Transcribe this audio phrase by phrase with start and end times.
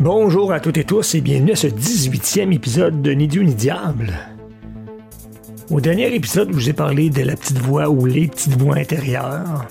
[0.00, 3.52] Bonjour à toutes et tous et bienvenue à ce 18e épisode de Ni Dieu ni
[3.52, 4.16] Diable.
[5.72, 8.76] Au dernier épisode, je vous ai parlé de la petite voix ou les petites voix
[8.76, 9.66] intérieures.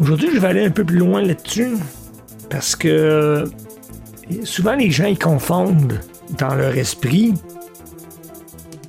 [0.00, 1.78] Aujourd'hui, je vais aller un peu plus loin là-dessus
[2.50, 3.50] parce que
[4.44, 5.98] souvent les gens confondent
[6.38, 7.32] dans leur esprit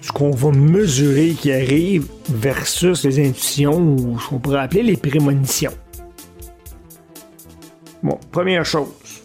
[0.02, 4.98] ce qu'on va mesurer qui arrive versus les intuitions ou ce qu'on pourrait appeler les
[4.98, 5.73] prémonitions.
[8.03, 9.20] Bon, première chose.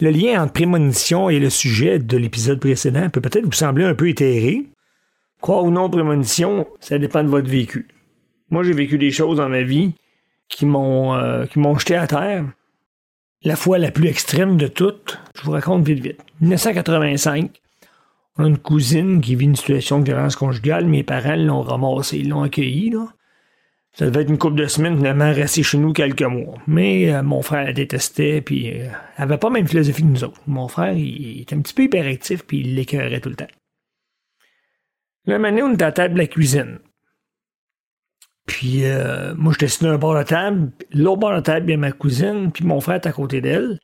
[0.00, 3.94] Le lien entre prémonition et le sujet de l'épisode précédent peut peut-être vous sembler un
[3.94, 4.64] peu éthéré.
[5.40, 7.86] Quoi ou non prémonition, ça dépend de votre vécu.
[8.50, 9.92] Moi, j'ai vécu des choses dans ma vie
[10.48, 11.44] qui m'ont euh,
[11.78, 12.44] jeté à terre.
[13.42, 16.20] La fois la plus extrême de toutes, je vous raconte vite vite.
[16.40, 17.50] 1985,
[18.38, 20.86] on a une cousine qui vit une situation de violence conjugale.
[20.86, 22.90] Mes parents l'ont ramassé, ils l'ont accueilli.
[22.90, 23.06] Là.
[23.94, 26.58] Ça devait être une couple de semaines, finalement, rester chez nous quelques mois.
[26.66, 30.24] Mais euh, mon frère la détestait, puis euh, avait pas la même philosophie que nous
[30.24, 30.40] autres.
[30.48, 33.46] Mon frère, il, était un petit peu hyperactif, puis il l'écœurait tout le temps.
[35.26, 36.80] Là, maintenant, on était à table de la cuisine.
[38.46, 40.72] Puis, euh, moi, j'étais assis un bord de table.
[40.90, 43.40] L'autre bord de table, il y a ma cousine, puis mon frère est à côté
[43.40, 43.78] d'elle.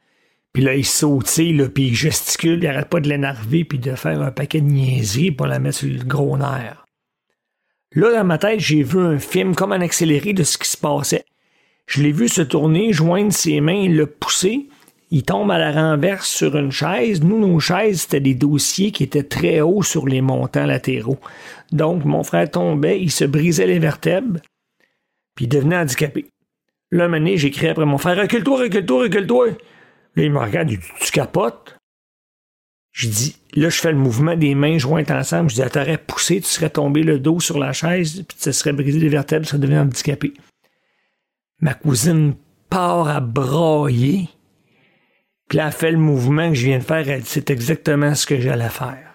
[0.53, 3.95] Puis là, il saute, là, puis il gesticule, il arrête pas de l'énerver, puis de
[3.95, 6.85] faire un paquet de niaiseries pour la mettre sur le gros nerf.
[7.93, 10.77] Là, dans ma tête, j'ai vu un film comme en accéléré de ce qui se
[10.77, 11.25] passait.
[11.87, 14.69] Je l'ai vu se tourner, joindre ses mains, le pousser.
[15.11, 17.21] Il tombe à la renverse sur une chaise.
[17.25, 21.19] Nous, nos chaises, c'était des dossiers qui étaient très hauts sur les montants latéraux.
[21.73, 24.39] Donc, mon frère tombait, il se brisait les vertèbres,
[25.35, 26.27] puis il devenait handicapé.
[26.93, 29.47] Là, un j'ai crié après mon frère Recule-toi, recule-toi, recule-toi.
[29.49, 31.80] Là, il me regarde, il dit Tu capotes
[32.93, 35.51] je dis, là, je fais le mouvement des mains jointes ensemble.
[35.51, 38.73] Je dis, t'aurais poussé, tu serais tombé le dos sur la chaise, puis tu serais
[38.73, 40.35] brisé les vertèbres, tu serais devenu handicapé.
[41.61, 42.35] Ma cousine
[42.69, 44.29] part à brailler,
[45.51, 47.09] puis là, elle fait le mouvement que je viens de faire.
[47.09, 49.11] Elle dit, c'est exactement ce que j'allais faire.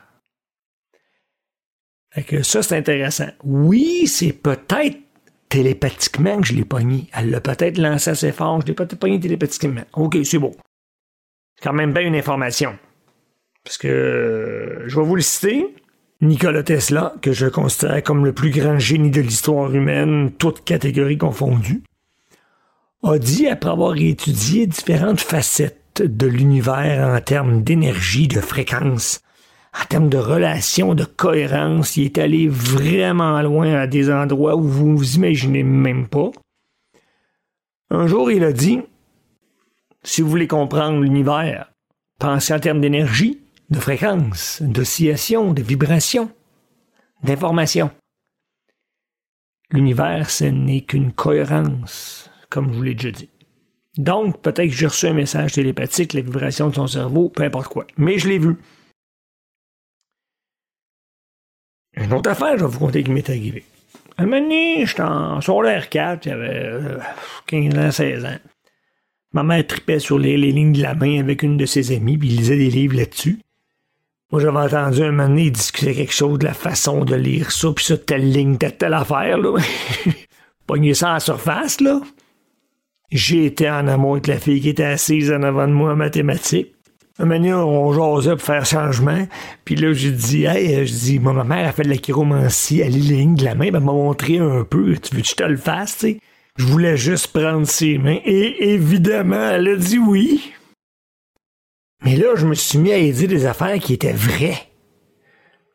[2.11, 3.29] Fait ça, c'est intéressant.
[3.43, 4.97] Oui, c'est peut-être
[5.47, 7.09] télépathiquement que je l'ai pogné.
[7.13, 9.83] Elle l'a peut-être lancé assez fort, je l'ai peut-être pogné télépathiquement.
[9.93, 10.51] OK, c'est beau.
[11.55, 12.77] C'est quand même bien une information.
[13.65, 15.75] Parce que euh, je vais vous le citer.
[16.21, 21.17] Nikola Tesla, que je considère comme le plus grand génie de l'histoire humaine, toutes catégories
[21.17, 21.83] confondues,
[23.03, 29.19] a dit, après avoir étudié différentes facettes de l'univers en termes d'énergie, de fréquence,
[29.79, 34.63] en termes de relations, de cohérence, il est allé vraiment loin à des endroits où
[34.63, 36.31] vous vous imaginez même pas.
[37.89, 38.79] Un jour, il a dit,
[40.03, 41.71] si vous voulez comprendre l'univers,
[42.19, 46.31] pensez en termes d'énergie, de fréquence, d'oscillation, de vibration,
[47.23, 47.91] d'information.
[49.71, 53.29] L'univers, ce n'est qu'une cohérence, comme je vous l'ai déjà dit.
[53.97, 57.71] Donc, peut-être que j'ai reçu un message télépathique, la vibration de son cerveau, peu importe
[57.71, 57.87] quoi.
[57.97, 58.57] Mais je l'ai vu.
[61.93, 63.63] Une autre affaire, je vais vous conter qui m'est arrivé.
[64.17, 66.81] Un moment donné, j'étais en l'air 4, j'avais
[67.47, 68.37] 15 euh, ans, 16 ans.
[69.31, 72.17] Ma mère tripait sur les, les, lignes de la main avec une de ses amies,
[72.17, 73.39] puis il lisait des livres là-dessus.
[74.31, 77.71] Moi, j'avais entendu un moment donné, discuter quelque chose de la façon de lire ça,
[77.75, 79.57] puis ça, telle ligne, telle, telle affaire, là.
[80.67, 82.01] Pogner ça en surface, là.
[83.11, 85.95] J'ai été en amour avec la fille qui était assise en avant de moi en
[85.95, 86.73] mathématiques.
[87.17, 89.27] Un moment donné, on jasait pour faire changement.
[89.63, 92.91] Puis là, j'ai dit, hey, je dis, ma mère a fait de la chiromancie, elle
[92.91, 94.97] lit les lignes de la main, elle m'a montré un peu.
[94.97, 96.19] Tu veux que je te le fasse, tu sais?
[96.57, 98.19] Je voulais juste prendre ses mains.
[98.25, 100.51] Et évidemment, elle a dit oui.
[102.03, 104.57] Mais là, je me suis mis à aider des affaires qui étaient vraies.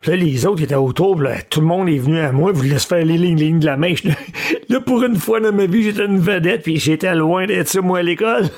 [0.05, 3.05] là, les autres étaient autour, tout le monde est venu à moi, voulait se faire
[3.05, 4.05] les lignes, lignes de la mèche.
[4.69, 7.81] Là, pour une fois dans ma vie, j'étais une vedette, puis j'étais loin d'être ça,
[7.81, 8.49] moi, à l'école.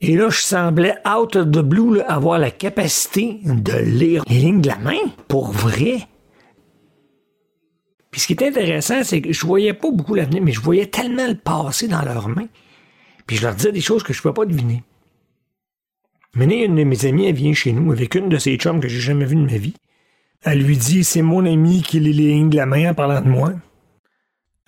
[0.00, 4.62] Et là, je semblais, out of the blue, avoir la capacité de lire les lignes
[4.62, 5.98] de la main, pour vrai.
[8.10, 10.86] Puis ce qui est intéressant, c'est que je voyais pas beaucoup l'avenir, mais je voyais
[10.86, 12.48] tellement le passé dans leurs mains.
[13.26, 14.82] Puis je leur disais des choses que je ne pouvais pas deviner.
[16.34, 18.88] Maintenant, une de mes amies, elle vient chez nous avec une de ses chums que
[18.88, 19.74] j'ai jamais vues de ma vie.
[20.42, 23.20] Elle lui dit C'est mon ami qui lit les lignes de la main en parlant
[23.20, 23.52] de moi.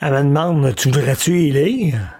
[0.00, 2.18] Elle me demande Tu voudrais-tu y lire?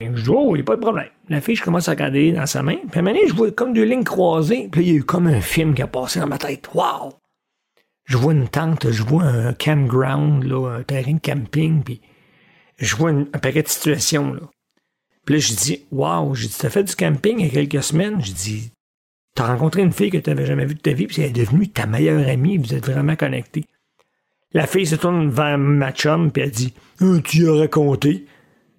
[0.00, 1.10] Je dis Oh, il n'y a pas de problème.
[1.28, 2.76] La fille, je commence à regarder dans sa main.
[2.90, 4.68] Puis à je vois comme deux lignes croisées.
[4.72, 6.68] Puis il y a eu comme un film qui a passé dans ma tête.
[6.74, 7.12] Waouh
[8.06, 11.82] Je vois une tente, je vois un campground, là, un terrain de camping.
[11.82, 12.00] Puis
[12.78, 14.32] je vois un paquet de situations.
[14.32, 14.40] Là.
[15.26, 17.82] Puis là, je dis, waouh, j'ai dit, t'as fait du camping il y a quelques
[17.82, 18.24] semaines?
[18.24, 18.70] Je dis,
[19.34, 21.32] t'as rencontré une fille que tu n'avais jamais vue de ta vie, puis elle est
[21.32, 23.64] devenue ta meilleure amie, vous êtes vraiment connectés.
[24.52, 28.24] La fille se tourne vers ma chum, puis elle dit, oh, tu as raconté.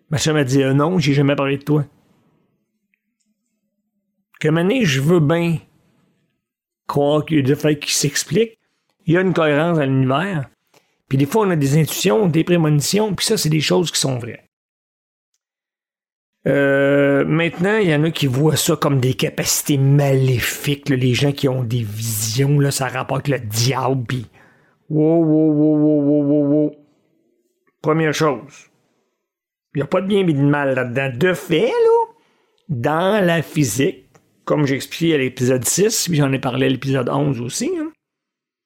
[0.10, 1.86] Ma chum a dit, euh, non, j'ai jamais parlé de toi.
[4.40, 5.58] que maintenant, je veux bien
[6.88, 8.58] croire qu'il y a des faits qui s'expliquent.
[9.06, 10.50] Il y a une cohérence dans l'univers.
[11.10, 14.00] Puis des fois, on a des intuitions, des prémonitions, puis ça, c'est des choses qui
[14.00, 14.47] sont vraies.
[16.48, 21.34] Euh, maintenant, il y en a qui voient ça comme des capacités maléfiques, les gens
[21.34, 24.16] qui ont des visions, ça rapporte le diable,
[24.90, 26.76] wow, wow, wow, wow, wow, wow.
[27.82, 28.70] Première chose,
[29.76, 31.12] il n'y a pas de bien et de mal là-dedans.
[31.18, 31.72] De fait,
[32.70, 34.06] dans la physique,
[34.46, 34.80] comme j'ai
[35.14, 37.92] à l'épisode 6, puis j'en ai parlé à l'épisode 11 aussi, hein,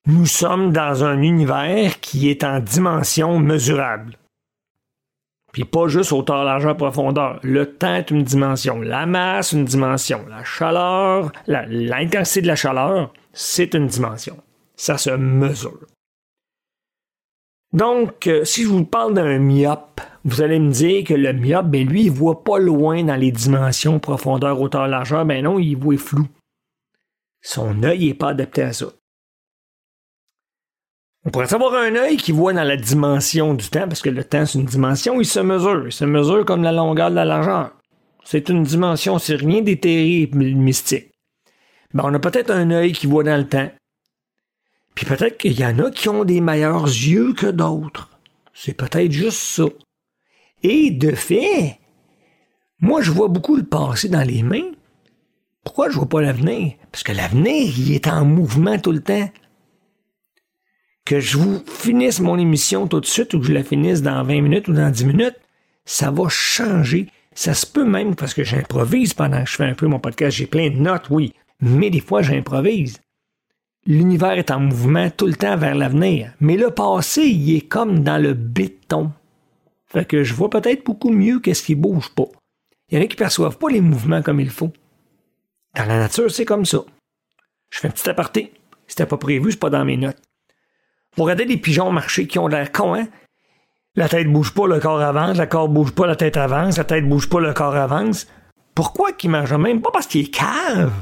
[0.06, 4.18] nous sommes dans un univers qui est en dimension mesurable.
[5.52, 7.40] Puis pas juste hauteur, largeur, profondeur.
[7.44, 8.82] Le temps est une dimension.
[8.82, 10.26] La masse, une dimension.
[10.30, 14.38] La chaleur, l'intensité de la chaleur, c'est une dimension.
[14.76, 15.80] Ça se mesure.
[17.74, 21.68] Donc, euh, si je vous parle d'un myope, vous allez me dire que le myope,
[21.68, 25.26] ben lui, il voit pas loin dans les dimensions profondeur, hauteur, largeur.
[25.26, 26.28] Ben non, il voit flou.
[27.42, 28.88] Son œil n'est pas adapté à ça.
[31.24, 34.24] On pourrait avoir un œil qui voit dans la dimension du temps, parce que le
[34.24, 35.86] temps, c'est une dimension, il se mesure.
[35.86, 37.72] Il se mesure comme la longueur de la largeur.
[38.24, 41.12] C'est une dimension, c'est rien d'éthéré mystique.
[41.94, 43.70] Ben, on a peut-être un œil qui voit dans le temps.
[44.96, 48.10] Puis peut-être qu'il y en a qui ont des meilleurs yeux que d'autres.
[48.54, 49.66] C'est peut-être juste ça.
[50.64, 51.80] Et de fait,
[52.80, 54.72] moi, je vois beaucoup le passé dans les mains.
[55.64, 56.74] Pourquoi je vois pas l'avenir?
[56.92, 59.30] Parce que l'avenir, il est en mouvement tout le temps
[61.06, 64.24] que je vous finisse mon émission tout de suite ou que je la finisse dans
[64.24, 65.40] 20 minutes ou dans 10 minutes,
[65.86, 67.08] ça va changer.
[67.34, 70.38] Ça se peut même parce que j'improvise pendant que je fais un peu mon podcast.
[70.38, 73.00] J'ai plein de notes, oui, mais des fois j'improvise.
[73.88, 78.00] L'univers est en mouvement tout le temps vers l'avenir, mais le passé, il est comme
[78.00, 79.12] dans le béton.
[79.88, 82.28] Fait que je vois peut-être beaucoup mieux qu'est-ce qui bouge pas.
[82.90, 84.72] Il y en a qui perçoivent pas les mouvements comme il faut.
[85.76, 86.84] Dans la nature, c'est comme ça.
[87.72, 88.54] Je fais un petit aparté.
[88.88, 90.22] C'était pas prévu, c'est pas dans mes notes.
[91.16, 93.08] Vous regardez les pigeons marcher qui ont l'air cons, hein?
[93.96, 96.86] La tête bouge pas, le corps avance, le corps bouge pas, la tête avance, la
[96.86, 98.28] tête bouge pas, le corps avance.
[98.74, 99.82] Pourquoi qu'il mange même?
[99.82, 99.92] Pas?
[99.92, 100.94] Parce qu'il est cave.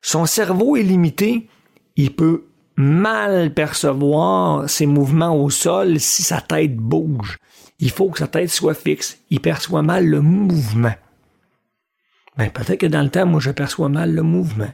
[0.00, 1.48] Son cerveau est limité.
[1.96, 2.46] Il peut
[2.76, 7.36] mal percevoir ses mouvements au sol si sa tête bouge.
[7.78, 9.18] Il faut que sa tête soit fixe.
[9.28, 10.94] Il perçoit mal le mouvement.
[12.36, 14.72] Ben, peut-être que dans le temps, moi, je perçois mal le mouvement.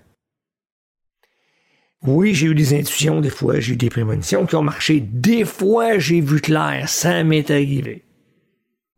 [2.06, 5.00] Oui, j'ai eu des intuitions des fois, j'ai eu des prémonitions qui ont marché.
[5.00, 8.04] Des fois, j'ai vu clair, ça m'est arrivé.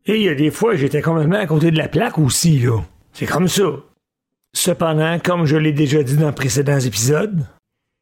[0.07, 2.81] Et il y a des fois, j'étais complètement à côté de la plaque aussi, là.
[3.13, 3.71] C'est comme ça.
[4.53, 7.47] Cependant, comme je l'ai déjà dit dans précédents épisodes,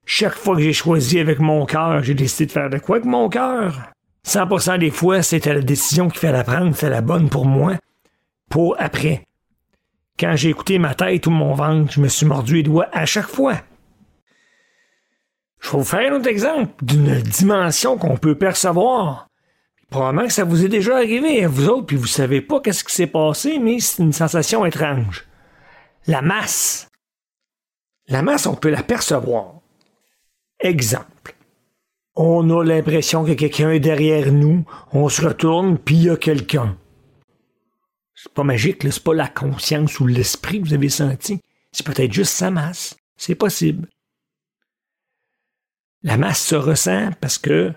[0.05, 3.07] chaque fois que j'ai choisi avec mon cœur, j'ai décidé de faire de quoi avec
[3.07, 3.93] mon cœur?
[4.27, 7.77] 100% des fois, c'était la décision qu'il fallait prendre, c'était la bonne pour moi,
[8.51, 9.27] pour après.
[10.19, 13.07] Quand j'ai écouté ma tête ou mon ventre, je me suis mordu les doigts à
[13.07, 13.55] chaque fois.
[15.61, 19.29] Je vais vous faire un autre exemple d'une dimension qu'on peut percevoir.
[19.91, 22.85] Probablement que ça vous est déjà arrivé à vous autres, puis vous savez pas qu'est-ce
[22.85, 25.27] qui s'est passé, mais c'est une sensation étrange.
[26.07, 26.89] La masse.
[28.09, 29.55] La masse, on peut la percevoir.
[30.61, 31.35] Exemple.
[32.15, 36.17] On a l'impression que quelqu'un est derrière nous, on se retourne, puis il y a
[36.17, 36.77] quelqu'un.
[38.15, 41.41] C'est pas magique, c'est pas la conscience ou l'esprit que vous avez senti.
[41.73, 42.97] C'est peut-être juste sa masse.
[43.17, 43.89] C'est possible.
[46.03, 47.73] La masse se ressent parce que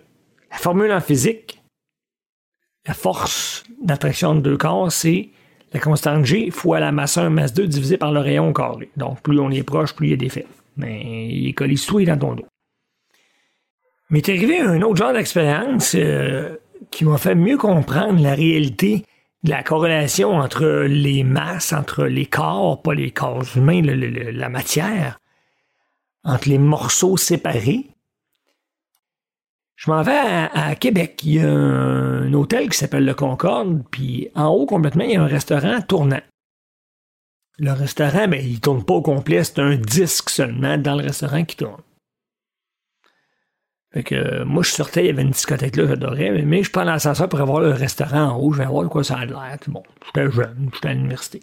[0.52, 1.62] la formule en physique,
[2.88, 5.30] la force d'attraction de deux corps, c'est
[5.74, 8.90] la constante G fois la masse 1 masse 2 divisé par le rayon carré.
[8.96, 10.46] Donc, plus on est proche, plus il y a d'effet.
[10.78, 12.46] Mais il est collé sous et dans ton dos.
[14.10, 16.56] Mais t'es arrivé à un autre genre d'expérience euh,
[16.92, 19.06] qui m'a fait mieux comprendre la réalité
[19.44, 25.20] de la corrélation entre les masses, entre les corps, pas les corps humains, la matière,
[26.24, 27.93] entre les morceaux séparés
[29.84, 31.20] je m'en vais à, Québec.
[31.26, 35.16] Il y a un, hôtel qui s'appelle le Concorde, puis en haut complètement, il y
[35.18, 36.22] a un restaurant tournant.
[37.60, 41.44] Le restaurant, ben, il tourne pas au complet, c'est un disque seulement dans le restaurant
[41.44, 41.82] qui tourne.
[43.94, 46.86] Fait que moi, je sortais, il y avait une discothèque là, j'adorais, mais je prends
[46.86, 49.58] l'ascenseur pour avoir le restaurant en haut, je vais voir de quoi ça a l'air.
[49.68, 51.42] Bon, j'étais jeune, j'étais à l'université.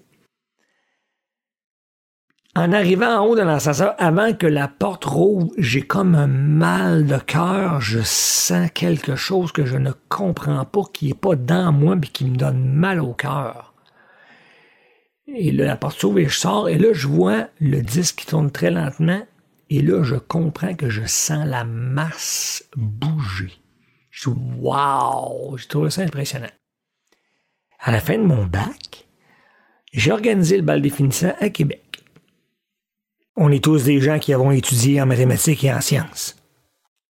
[2.56, 7.06] En arrivant en haut de l'ascenseur, avant que la porte rouvre, j'ai comme un mal
[7.06, 7.80] de cœur.
[7.80, 12.08] Je sens quelque chose que je ne comprends pas, qui n'est pas dans moi, mais
[12.08, 13.74] qui me donne mal au cœur.
[15.28, 18.26] Et là, la porte s'ouvre et je sors, et là, je vois le disque qui
[18.26, 19.22] tourne très lentement,
[19.68, 23.52] et là, je comprends que je sens la masse bouger.
[24.10, 25.56] Je dis, waouh!
[25.56, 26.50] J'ai trouvé ça impressionnant.
[27.78, 29.06] À la fin de mon bac,
[29.92, 31.89] j'ai organisé le bal définissant à Québec.
[33.42, 36.36] On est tous des gens qui avons étudié en mathématiques et en sciences.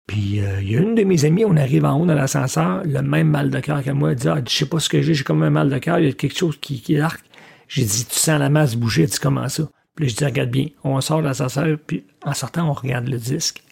[0.06, 2.82] Puis euh, il y a une de mes amies, on arrive en haut dans l'ascenseur,
[2.84, 5.00] le même mal de cœur que moi, elle dit ah, je sais pas ce que
[5.00, 7.24] j'ai, j'ai comme un mal de cœur, il y a quelque chose qui, qui arc.
[7.66, 9.70] J'ai dit Tu sens la masse bouger, elle dit comment ça?
[9.94, 13.16] Puis je dis regarde bien, on sort de l'ascenseur, puis en sortant, on regarde le
[13.16, 13.62] disque.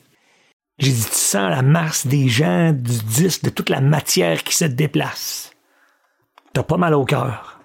[0.79, 4.57] J'ai dit, tu sens la masse des gens, du disque, de toute la matière qui
[4.57, 5.53] se déplace.
[6.55, 7.56] T'as pas mal au cœur.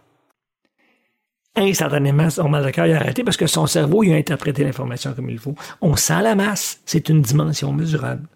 [1.55, 5.13] Instantanément, son mal de cœur a arrêté parce que son cerveau il a interprété l'information
[5.13, 5.55] comme il faut.
[5.81, 8.27] On sent la masse, c'est une dimension mesurable.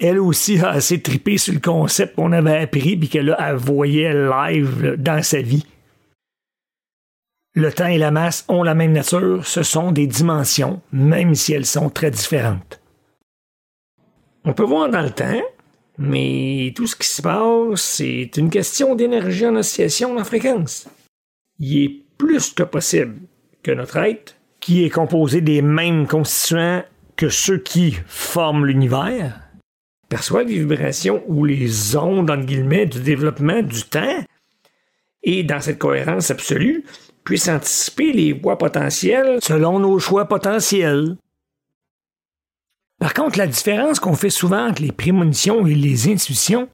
[0.00, 4.14] Elle aussi a assez tripé sur le concept qu'on avait appris puis qu'elle a voyait
[4.14, 5.66] live dans sa vie.
[7.54, 11.52] Le temps et la masse ont la même nature, ce sont des dimensions, même si
[11.52, 12.80] elles sont très différentes.
[14.44, 15.42] On peut voir dans le temps,
[15.98, 20.88] mais tout ce qui se passe, c'est une question d'énergie en oscillation en fréquence.
[21.60, 23.20] Il est plus que possible
[23.62, 26.82] que notre être, qui est composé des mêmes constituants
[27.16, 29.40] que ceux qui forment l'univers,
[30.08, 34.24] perçoit les vibrations ou les ondes, du développement du temps,
[35.22, 36.84] et dans cette cohérence absolue,
[37.24, 41.16] puisse anticiper les voies potentielles selon nos choix potentiels.
[42.98, 46.68] Par contre, la différence qu'on fait souvent entre les prémonitions et les intuitions,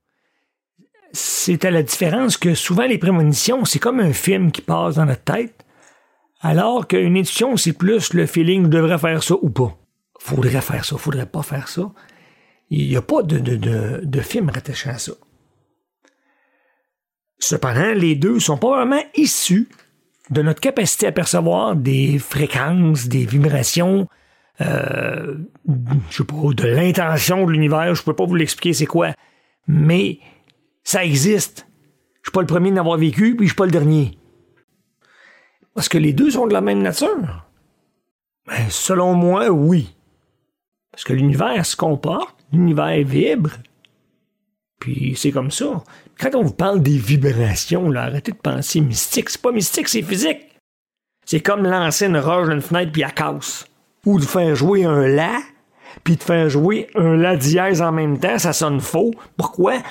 [1.16, 5.06] c'est à la différence que souvent les prémonitions, c'est comme un film qui passe dans
[5.06, 5.64] notre tête,
[6.40, 9.76] alors qu'une intuition, c'est plus le feeling je devrais faire ça ou pas.
[10.18, 11.90] Faudrait faire ça, faudrait pas faire ça.
[12.68, 15.12] Il n'y a pas de, de, de, film rattaché à ça.
[17.38, 19.68] Cependant, les deux sont vraiment issus
[20.30, 24.08] de notre capacité à percevoir des fréquences, des vibrations,
[24.61, 25.37] euh,
[26.11, 29.12] je sais pas, de l'intention de l'univers, je peux pas vous l'expliquer c'est quoi,
[29.68, 30.18] mais
[30.87, 31.66] ça existe.
[32.23, 34.16] Je suis pas le premier d'avoir vécu, puis je suis pas le dernier.
[35.75, 37.45] Parce que les deux sont de la même nature?
[38.47, 39.97] Ben, selon moi, oui.
[40.93, 43.50] Parce que l'univers se comporte, l'univers vibre.
[44.78, 45.83] Puis c'est comme ça.
[46.21, 49.28] Quand on vous parle des vibrations, là, arrêtez de penser mystique.
[49.28, 50.57] C'est pas mystique, c'est physique.
[51.25, 53.66] C'est comme lancer une roche dans une fenêtre puis elle casse
[54.05, 55.40] ou de faire jouer un La,
[56.05, 59.11] puis de faire jouer un La dièse en même temps, ça sonne faux.
[59.37, 59.83] Pourquoi?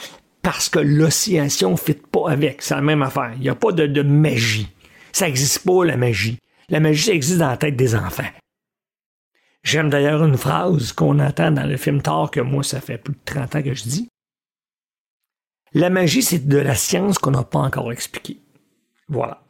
[0.46, 2.62] Parce que l'oscillation ne fit pas avec.
[2.62, 3.32] C'est la même affaire.
[3.34, 4.70] Il n'y a pas de, magie.
[5.12, 6.38] Ça n'existe pas, la magie.
[6.70, 8.30] La magie, ça existe dans la tête des enfants.
[9.64, 13.16] J'aime d'ailleurs une phrase qu'on entend dans le film Thor que moi, ça fait plus
[13.16, 14.08] de 30 ans que je dis.
[15.74, 18.38] La magie, c'est de la science qu'on n'a pas encore expliquée.
[19.08, 19.42] Voilà.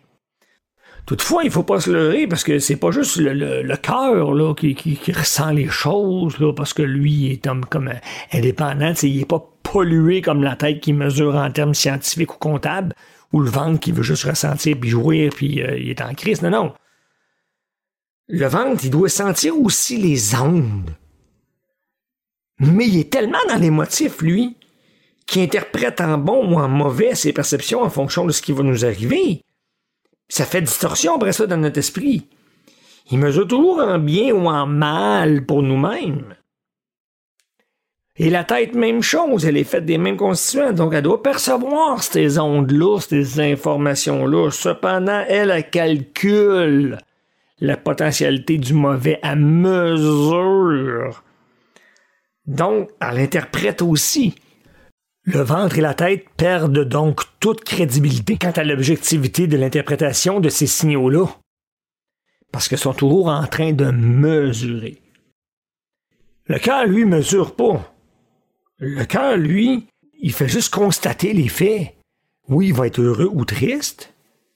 [1.05, 4.55] Toutefois, il faut pas se leurrer parce que c'est pas juste le, le, cœur là,
[4.55, 7.91] qui, qui, ressent les choses là, parce que lui est comme, comme
[8.33, 12.95] indépendant, il est pas pollué comme la tête qui mesure en termes scientifiques ou comptables
[13.33, 16.41] ou le ventre qui veut juste ressentir puis jouir puis euh, il est en crise.
[16.41, 16.73] Non, non.
[18.27, 20.95] Le ventre, il doit sentir aussi les ondes.
[22.59, 24.57] Mais il est tellement dans les motifs, lui,
[25.27, 28.63] qu'il interprète en bon ou en mauvais ses perceptions en fonction de ce qui va
[28.63, 29.44] nous arriver.
[30.27, 32.27] Ça fait distorsion après ça dans notre esprit.
[33.11, 36.35] Il mesure toujours en bien ou en mal pour nous-mêmes.
[38.17, 42.01] Et la tête, même chose, elle est faite des mêmes constituants, donc elle doit percevoir
[42.01, 44.51] ces ondes-là, ces informations-là.
[44.51, 46.97] Cependant, elle, calcule
[47.59, 51.23] la potentialité du mauvais à mesure.
[52.45, 54.35] Donc, elle interprète aussi.
[55.25, 60.49] Le ventre et la tête perdent donc toute crédibilité quant à l'objectivité de l'interprétation de
[60.49, 61.25] ces signaux-là,
[62.51, 65.01] parce qu'ils sont toujours en train de mesurer.
[66.45, 67.91] Le cœur, lui, mesure pas.
[68.77, 69.87] Le cœur, lui,
[70.21, 71.95] il fait juste constater les faits.
[72.47, 74.13] Oui, il va être heureux ou triste.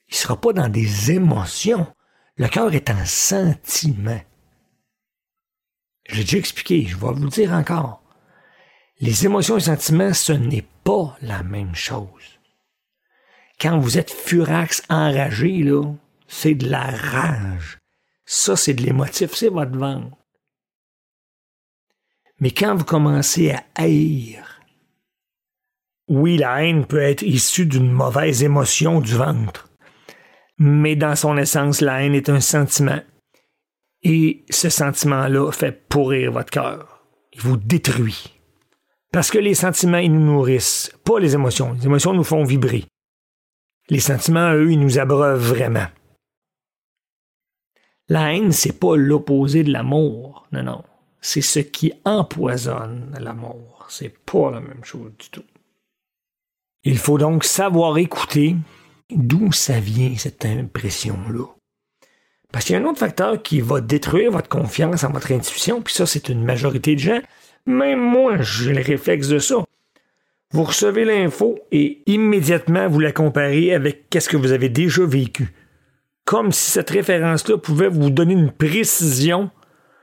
[0.07, 1.87] Il sera pas dans des émotions.
[2.35, 4.21] Le cœur est un sentiment.
[6.07, 8.03] J'ai déjà expliqué, je vais vous le dire encore.
[9.01, 12.39] Les émotions et sentiments, ce n'est pas la même chose.
[13.59, 15.83] Quand vous êtes furax, enragé, là,
[16.27, 17.79] c'est de la rage.
[18.25, 20.17] Ça, c'est de l'émotif, c'est votre ventre.
[22.41, 24.61] Mais quand vous commencez à haïr,
[26.09, 29.69] oui, la haine peut être issue d'une mauvaise émotion du ventre.
[30.57, 32.99] Mais dans son essence, la haine est un sentiment.
[34.03, 37.05] Et ce sentiment-là fait pourrir votre cœur.
[37.33, 38.38] Il vous détruit.
[39.11, 41.73] Parce que les sentiments, ils nous nourrissent, pas les émotions.
[41.73, 42.85] Les émotions nous font vibrer.
[43.89, 45.87] Les sentiments, eux, ils nous abreuvent vraiment.
[48.07, 50.47] La haine, c'est pas l'opposé de l'amour.
[50.51, 50.83] Non, non.
[51.21, 53.87] C'est ce qui empoisonne l'amour.
[53.89, 55.43] C'est pas la même chose du tout.
[56.83, 58.55] Il faut donc savoir écouter
[59.09, 61.45] d'où ça vient, cette impression-là.
[62.51, 65.81] Parce qu'il y a un autre facteur qui va détruire votre confiance en votre intuition,
[65.81, 67.21] puis ça, c'est une majorité de gens.
[67.69, 69.63] Même moi, j'ai le réflexe de ça.
[70.49, 75.53] Vous recevez l'info et immédiatement vous la comparez avec qu'est-ce que vous avez déjà vécu.
[76.25, 79.51] Comme si cette référence-là pouvait vous donner une précision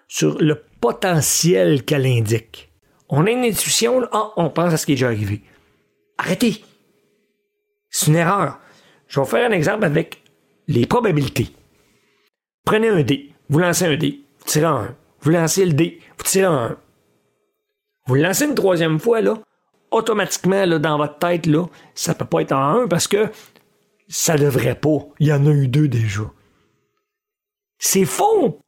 [0.06, 2.70] sur le potentiel qu'elle indique.
[3.08, 5.42] On a une intuition, là, ah, on pense à ce qui est déjà arrivé.
[6.18, 6.62] Arrêtez!
[7.90, 8.60] C'est une erreur.
[9.08, 10.22] Je vais faire un exemple avec
[10.68, 11.48] les probabilités.
[12.64, 14.94] Prenez un dé, vous lancez un dé, vous tirez un.
[15.20, 16.78] Vous lancez le dé, vous tirez un.
[18.06, 19.38] Vous le lancez une troisième fois, là,
[19.90, 23.30] automatiquement, là, dans votre tête, là, ça peut pas être en un parce que
[24.08, 24.98] ça devrait pas.
[25.18, 26.22] Il y en a eu deux déjà.
[27.78, 28.60] C'est faux!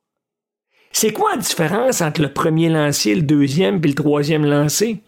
[0.90, 5.02] C'est quoi la différence entre le premier lancé, le deuxième et le troisième lancé?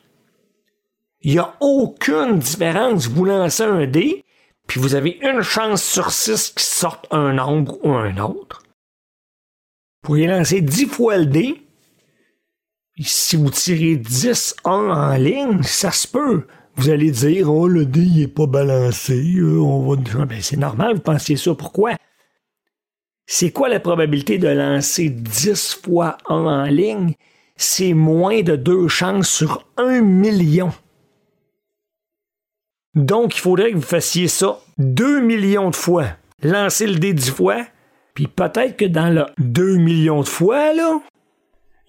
[1.23, 3.09] Il n'y a aucune différence.
[3.09, 4.25] Vous lancez un dé,
[4.67, 8.63] puis vous avez une chance sur six qui sorte un nombre ou un autre.
[10.03, 11.61] Vous pourriez lancer dix fois le dé,
[13.09, 16.47] si vous tirez 10 1 en ligne, ça se peut.
[16.77, 20.25] Vous allez dire, oh, le dé, il est pas balancé, euh, on va...
[20.25, 21.55] Ben, c'est normal, vous pensiez ça.
[21.55, 21.95] Pourquoi?
[23.27, 27.15] C'est quoi la probabilité de lancer 10 fois 1 en ligne?
[27.57, 30.73] C'est moins de deux chances sur 1 million.
[32.95, 36.07] Donc, il faudrait que vous fassiez ça 2 millions de fois.
[36.43, 37.67] Lancez le dé 10 fois,
[38.15, 41.01] puis peut-être que dans le 2 millions de fois, là,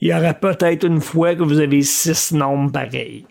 [0.02, 3.26] il y aura peut-être une fois que vous avez six nombres pareils.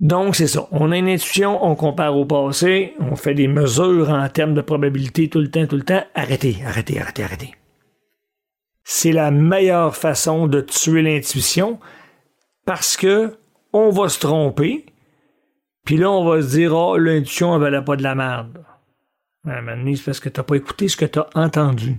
[0.00, 0.66] Donc, c'est ça.
[0.72, 4.60] On a une intuition, on compare au passé, on fait des mesures en termes de
[4.60, 6.02] probabilité tout le temps, tout le temps.
[6.14, 7.54] Arrêtez, arrêtez, arrêtez, arrêtez.
[8.82, 11.78] C'est la meilleure façon de tuer l'intuition
[12.66, 13.38] parce que
[13.72, 14.84] on va se tromper,
[15.84, 18.64] puis là, on va se dire, oh, l'intuition, elle valait pas de la merde.
[19.44, 21.98] Mais c'est parce que t'as pas écouté ce que tu as entendu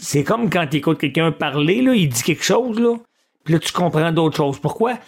[0.00, 2.96] c'est comme quand tu écoutes quelqu'un parler, là, il dit quelque chose, là,
[3.44, 4.58] puis là, tu comprends d'autres choses.
[4.58, 4.98] Pourquoi?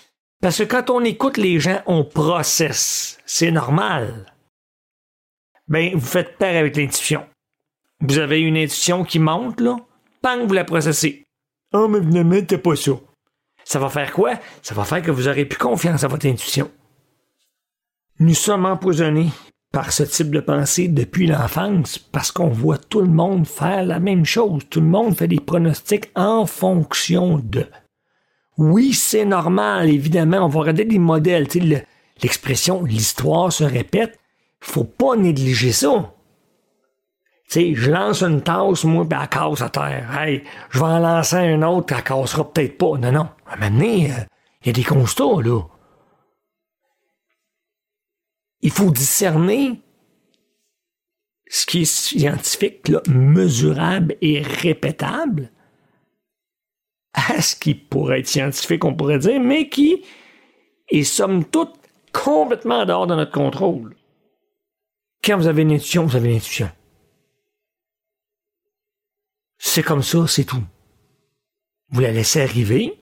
[0.41, 3.19] Parce que quand on écoute les gens, on processe.
[3.27, 4.33] C'est normal.
[5.67, 7.27] Ben, vous faites peur avec l'intuition.
[8.01, 9.77] Vous avez une intuition qui monte, là,
[10.23, 11.27] bang, vous la processez.
[11.73, 12.93] Oh, mais ne mettez pas ça?
[13.65, 14.35] Ça va faire quoi?
[14.63, 16.71] Ça va faire que vous aurez plus confiance à votre intuition.
[18.21, 19.31] Nous sommes empoisonnés
[19.73, 24.01] par ce type de pensée depuis l'enfance parce qu'on voit tout le monde faire la
[24.01, 24.63] même chose.
[24.71, 27.67] Tout le monde fait des pronostics en fonction de.
[28.57, 31.47] Oui, c'est normal, évidemment, on va regarder des modèles.
[32.23, 34.19] L'expression l'histoire se répète,
[34.61, 36.13] faut pas négliger ça.
[37.51, 40.19] Je lance une tasse, moi, puis elle casse à terre.
[40.19, 42.99] Hey, je vais en lancer un autre, elle cassera peut-être pas.
[42.99, 43.29] Non, non.
[43.47, 44.25] À un moment donné, euh,
[44.63, 45.61] il y a des constats, là
[48.61, 49.81] il faut discerner
[51.49, 55.51] ce qui est scientifique, mesurable et répétable,
[57.15, 60.05] à ce qui pourrait être scientifique, on pourrait dire, mais qui
[60.89, 61.75] est somme toute
[62.13, 63.97] complètement dehors de notre contrôle.
[65.25, 66.71] Quand vous avez une intuition, vous avez une intuition.
[69.59, 70.63] C'est comme ça, c'est tout.
[71.91, 73.01] Vous la laissez arriver.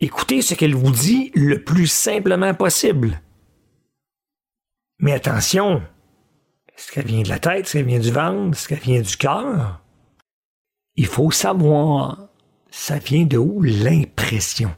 [0.00, 3.20] Écoutez ce qu'elle vous dit le plus simplement possible.
[5.04, 5.82] Mais attention,
[6.74, 9.16] est-ce qu'elle vient de la tête, est-ce qu'elle vient du ventre, est-ce qu'elle vient du
[9.18, 9.82] cœur?
[10.94, 12.30] Il faut savoir,
[12.70, 14.74] ça vient de où l'impression?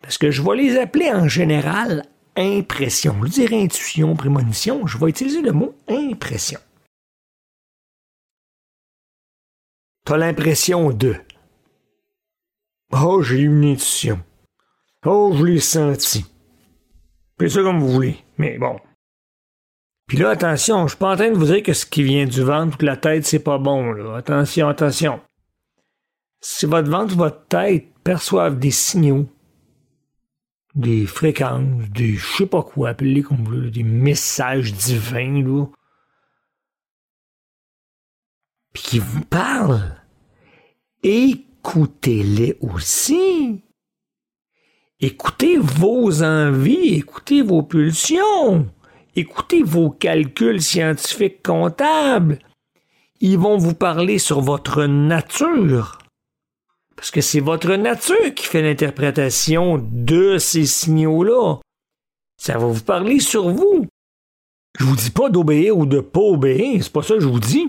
[0.00, 2.04] Parce que je vais les appeler en général
[2.34, 3.16] impression.
[3.22, 6.58] Je dire intuition, prémonition, je vais utiliser le mot impression.
[10.04, 11.14] T'as l'impression de.
[12.90, 14.20] Oh, j'ai eu une intuition.
[15.06, 16.26] Oh, je l'ai senti.
[17.38, 18.16] Faites ça comme vous voulez.
[18.36, 18.80] Mais bon,
[20.12, 22.26] puis là, attention, je suis pas en train de vous dire que ce qui vient
[22.26, 23.92] du ventre ou de la tête, c'est pas bon.
[23.92, 24.14] Là.
[24.14, 25.22] Attention, attention.
[26.42, 29.26] Si votre ventre ou votre tête perçoivent des signaux,
[30.74, 35.64] des fréquences, des je sais pas quoi, appelez comme vous des messages divins, là,
[38.74, 39.98] puis qui vous parlent,
[41.02, 43.64] écoutez-les aussi.
[45.00, 48.70] Écoutez vos envies, écoutez vos pulsions.
[49.14, 52.38] Écoutez vos calculs scientifiques comptables.
[53.20, 55.98] Ils vont vous parler sur votre nature.
[56.96, 61.56] Parce que c'est votre nature qui fait l'interprétation de ces signaux-là.
[62.38, 63.86] Ça va vous parler sur vous.
[64.78, 67.40] Je vous dis pas d'obéir ou de pas obéir, c'est pas ça que je vous
[67.40, 67.68] dis.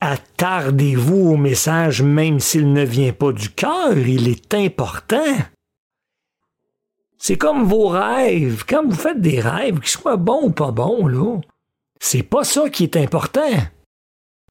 [0.00, 5.36] Attardez-vous au message même s'il ne vient pas du cœur, il est important.
[7.24, 8.64] C'est comme vos rêves.
[8.68, 11.40] Quand vous faites des rêves, qu'ils soient bons ou pas bons, là,
[12.00, 13.60] C'est pas ça qui est important.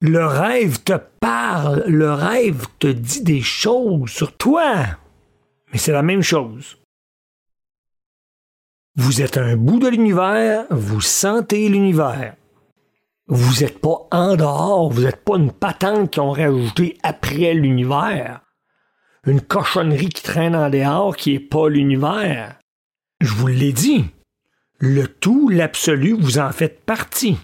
[0.00, 4.86] Le rêve te parle, le rêve te dit des choses sur toi.
[5.70, 6.78] Mais c'est la même chose.
[8.96, 12.36] Vous êtes un bout de l'univers, vous sentez l'univers.
[13.26, 18.40] Vous n'êtes pas en dehors, vous n'êtes pas une patente qui ont rajouté après l'univers.
[19.26, 22.56] Une cochonnerie qui traîne en dehors qui n'est pas l'univers.
[23.22, 24.04] Je vous l'ai dit.
[24.78, 27.38] Le tout, l'absolu, vous en faites partie.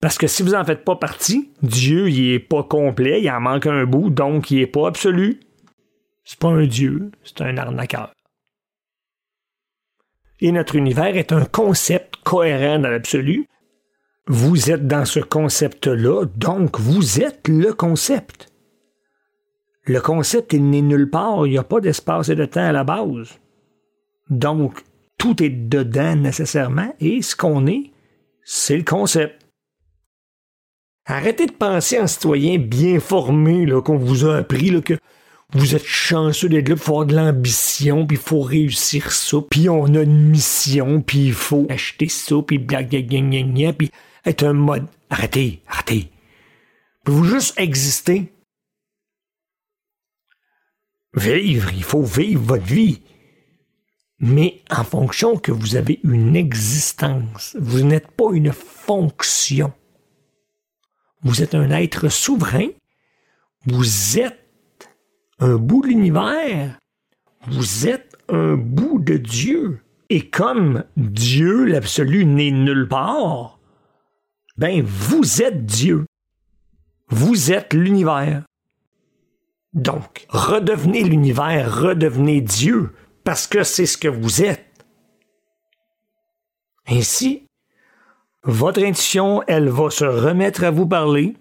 [0.00, 3.38] Parce que si vous en faites pas partie, Dieu, il est pas complet, il en
[3.38, 5.40] manque un bout, donc il est pas absolu.
[6.24, 8.14] C'est pas un Dieu, c'est un arnaqueur.
[10.40, 13.46] Et notre univers est un concept cohérent dans l'absolu.
[14.26, 18.48] Vous êtes dans ce concept-là, donc vous êtes le concept.
[19.84, 22.72] Le concept, il n'est nulle part, il n'y a pas d'espace et de temps à
[22.72, 23.38] la base.
[24.30, 24.82] Donc,
[25.18, 27.90] tout est dedans nécessairement, et ce qu'on est,
[28.44, 29.46] c'est le concept.
[31.04, 34.94] Arrêtez de penser en citoyen bien formé qu'on vous a appris là, que
[35.54, 39.36] vous êtes chanceux d'être là, il faut avoir de l'ambition, puis il faut réussir ça,
[39.50, 42.88] puis on a une mission, puis il faut acheter ça, puis blague,
[43.76, 43.90] puis
[44.24, 44.86] être un mode.
[45.10, 46.08] Arrêtez, arrêtez.
[47.04, 48.32] Pouvez-vous juste exister?
[51.14, 53.02] Vivre, il faut vivre votre vie.
[54.22, 59.72] Mais en fonction que vous avez une existence, vous n'êtes pas une fonction.
[61.22, 62.68] Vous êtes un être souverain.
[63.66, 64.88] Vous êtes
[65.40, 66.78] un bout de l'univers.
[67.48, 69.80] Vous êtes un bout de Dieu.
[70.08, 73.58] Et comme Dieu, l'absolu, n'est nulle part,
[74.56, 76.06] ben vous êtes Dieu.
[77.08, 78.44] Vous êtes l'univers.
[79.72, 82.92] Donc, redevenez l'univers, redevenez Dieu,
[83.24, 84.66] parce que c'est ce que vous êtes.
[86.88, 87.46] Ainsi,
[88.44, 91.34] votre intuition, elle va se remettre à vous parler,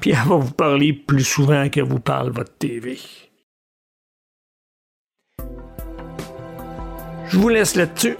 [0.00, 2.98] puis elle va vous parler plus souvent que vous parle votre TV.
[7.28, 8.16] Je vous laisse là-dessus.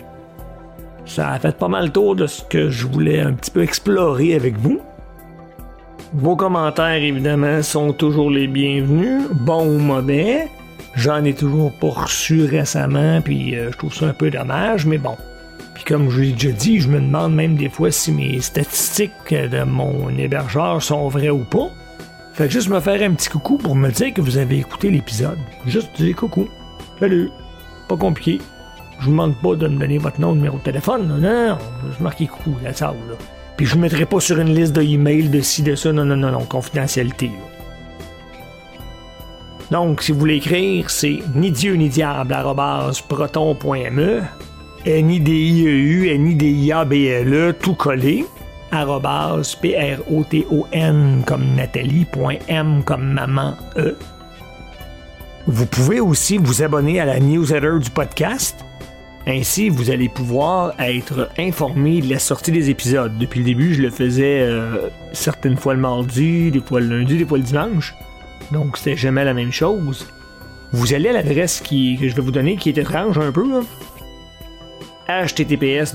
[1.04, 3.62] Ça a fait pas mal le tour de ce que je voulais un petit peu
[3.62, 4.80] explorer avec vous.
[6.12, 10.48] Vos commentaires, évidemment, sont toujours les bienvenus, bons ou mauvais.
[10.96, 14.98] J'en ai toujours pas reçu récemment, puis euh, je trouve ça un peu dommage, mais
[14.98, 15.16] bon,
[15.86, 19.62] comme je l'ai déjà dit, je me demande même des fois si mes statistiques de
[19.62, 21.70] mon hébergeur sont vraies ou pas.
[22.32, 25.38] Fait juste me faire un petit coucou pour me dire que vous avez écouté l'épisode.
[25.64, 26.48] Juste dire coucou.
[26.98, 27.30] Salut.
[27.88, 28.40] Pas compliqué.
[28.98, 31.06] Je vous demande pas de me donner votre nom, numéro de téléphone.
[31.06, 31.58] Non, non, non.
[31.96, 33.14] Je marquer coucou, la salle, là.
[33.56, 35.92] Puis je ne mettrai pas sur une liste de emails de ci, de ça.
[35.92, 36.44] Non, non, non, non.
[36.44, 37.30] Confidentialité,
[39.70, 42.36] Donc, si vous voulez écrire, c'est ni Dieu ni diable
[43.08, 44.22] proton.me
[44.84, 48.24] N-I-D-I-E-U, N-I-D-I-A-B-L-E, tout collé,
[48.70, 53.96] arrobas, P-R-O-T-O-N comme Nathalie, point M comme maman E.
[55.48, 58.64] Vous pouvez aussi vous abonner à la newsletter du podcast.
[59.26, 63.18] Ainsi, vous allez pouvoir être informé de la sortie des épisodes.
[63.18, 67.18] Depuis le début, je le faisais euh, certaines fois le mardi, des fois le lundi,
[67.18, 67.96] des fois le dimanche.
[68.52, 70.06] Donc, c'était jamais la même chose.
[70.72, 73.62] Vous allez à l'adresse que je vais vous donner, qui est étrange un peu.
[75.08, 75.94] Https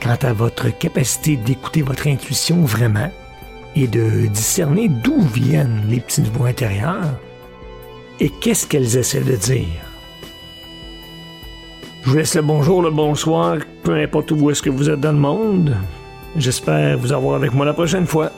[0.00, 3.10] quant à votre capacité d'écouter votre intuition vraiment
[3.74, 7.18] et de discerner d'où viennent les petites voix intérieures
[8.20, 9.85] et qu'est-ce qu'elles essaient de dire?
[12.06, 15.10] Je vous laisse le bonjour, le bonsoir, peu importe où est-ce que vous êtes dans
[15.10, 15.76] le monde.
[16.36, 18.30] J'espère vous avoir avec moi la prochaine fois.